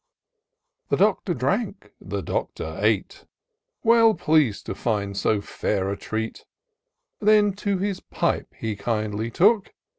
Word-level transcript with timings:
The 0.89 0.97
Doctor 0.97 1.35
drank— 1.35 1.91
the 2.11 2.23
Doctor 2.23 2.75
ate. 2.81 3.25
Well 3.83 4.15
pleas'd 4.15 4.65
to 4.65 4.73
find 4.73 5.15
so 5.15 5.41
fair 5.41 5.91
a 5.91 5.95
treat; 5.95 6.43
Then 7.19 7.53
to 7.61 7.77
his 7.77 7.99
pipe 7.99 8.51
he 8.57 8.75
kindly 8.75 9.29
took. 9.29 9.75